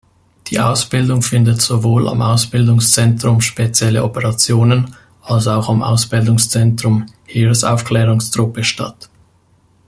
[0.47, 9.11] Die Ausbildung findet sowohl am Ausbildungszentrum Spezielle Operationen als auch am Ausbildungszentrum Heeresaufklärungstruppe statt.